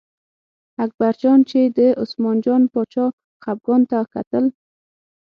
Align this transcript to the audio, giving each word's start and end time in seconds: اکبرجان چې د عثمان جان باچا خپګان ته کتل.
اکبرجان 0.85 1.39
چې 1.49 1.59
د 1.77 1.79
عثمان 2.01 2.37
جان 2.45 2.61
باچا 2.71 3.05
خپګان 3.43 3.81
ته 3.89 3.99
کتل. 4.13 4.45